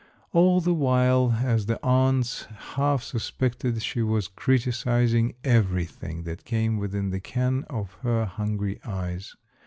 All 0.33 0.59
the 0.61 0.73
while, 0.73 1.35
as 1.43 1.67
the 1.67 1.77
aunts 1.85 2.45
half 2.73 3.03
suspected, 3.03 3.83
she 3.83 4.01
was 4.01 4.27
criticising 4.29 5.35
everything 5.43 6.23
that 6.23 6.43
came 6.43 6.77
within 6.79 7.11
the 7.11 7.19
ken 7.19 7.65
of 7.69 7.93
her 8.01 8.25
hungry 8.25 8.79
eyes. 8.83 9.35